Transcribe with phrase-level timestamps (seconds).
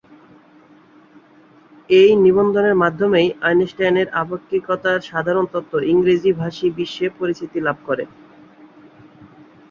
[1.89, 8.03] এই নিবন্ধের মাধ্যমেই আইনস্টাইনের আপেক্ষিকতার সাধারণ তত্ত্ব ইংরেজি ভাষী বিশ্বে পরিচিতি লাভ করে।